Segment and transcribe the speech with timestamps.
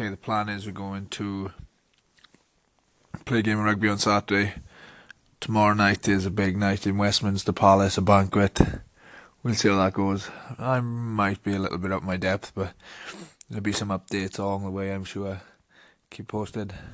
[0.00, 1.50] Okay, the plan is we're going to
[3.26, 4.54] play a game of rugby on Saturday.
[5.40, 8.58] Tomorrow night is a big night in Westminster Palace, a banquet.
[9.42, 10.30] We'll see how that goes.
[10.58, 12.72] I might be a little bit up my depth, but
[13.50, 15.42] there'll be some updates along the way, I'm sure.
[16.08, 16.72] Keep posted.